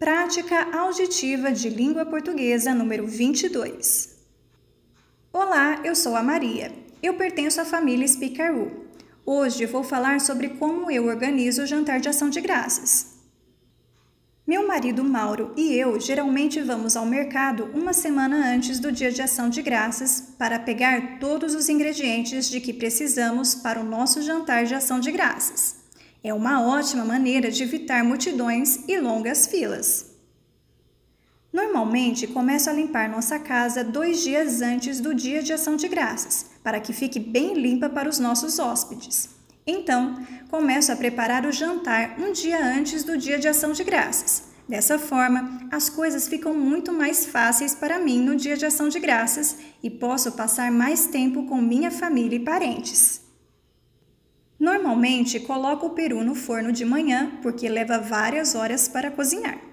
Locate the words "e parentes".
52.36-53.29